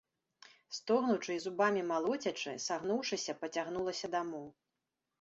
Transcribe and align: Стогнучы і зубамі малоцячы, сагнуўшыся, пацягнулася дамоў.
Стогнучы 0.77 1.31
і 1.35 1.43
зубамі 1.45 1.85
малоцячы, 1.93 2.57
сагнуўшыся, 2.67 3.31
пацягнулася 3.45 4.15
дамоў. 4.21 4.53